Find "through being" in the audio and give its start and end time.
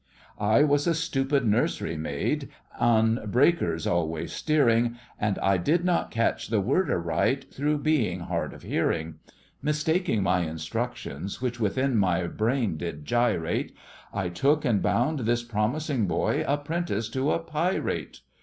7.53-8.21